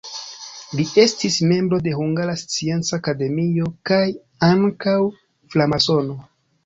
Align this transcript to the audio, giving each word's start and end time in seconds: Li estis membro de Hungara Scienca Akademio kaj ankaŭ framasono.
Li 0.77 0.83
estis 1.01 1.35
membro 1.51 1.79
de 1.87 1.93
Hungara 1.99 2.35
Scienca 2.43 2.99
Akademio 3.01 3.69
kaj 3.91 4.01
ankaŭ 4.49 4.97
framasono. 5.55 6.19